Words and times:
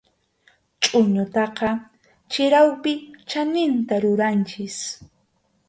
Chʼuñutaqa 0.83 1.69
chirawpi 2.31 2.93
chaninta 3.29 3.95
ruranchik. 4.03 4.77